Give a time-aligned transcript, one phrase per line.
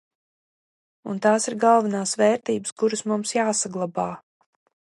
[1.11, 4.09] Un tās ir galvenās vērtības, kuras mums jāsaglabā.